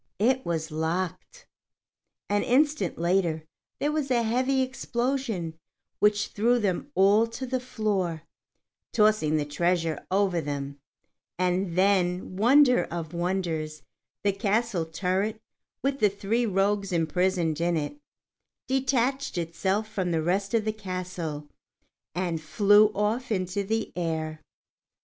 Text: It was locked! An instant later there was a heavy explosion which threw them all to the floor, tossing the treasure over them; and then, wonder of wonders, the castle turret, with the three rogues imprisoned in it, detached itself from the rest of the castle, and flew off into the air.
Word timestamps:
It 0.17 0.43
was 0.43 0.71
locked! 0.71 1.45
An 2.27 2.41
instant 2.41 2.97
later 2.97 3.43
there 3.77 3.91
was 3.91 4.09
a 4.09 4.23
heavy 4.23 4.63
explosion 4.63 5.59
which 5.99 6.29
threw 6.29 6.57
them 6.57 6.89
all 6.95 7.27
to 7.27 7.45
the 7.45 7.59
floor, 7.59 8.23
tossing 8.91 9.37
the 9.37 9.45
treasure 9.45 10.03
over 10.09 10.41
them; 10.41 10.79
and 11.37 11.75
then, 11.77 12.35
wonder 12.35 12.85
of 12.85 13.13
wonders, 13.13 13.83
the 14.23 14.31
castle 14.33 14.87
turret, 14.87 15.39
with 15.83 15.99
the 15.99 16.09
three 16.09 16.47
rogues 16.47 16.91
imprisoned 16.91 17.61
in 17.61 17.77
it, 17.77 17.99
detached 18.65 19.37
itself 19.37 19.87
from 19.87 20.09
the 20.09 20.23
rest 20.23 20.55
of 20.55 20.65
the 20.65 20.73
castle, 20.73 21.47
and 22.15 22.41
flew 22.41 22.87
off 22.95 23.31
into 23.31 23.63
the 23.63 23.93
air. 23.95 24.41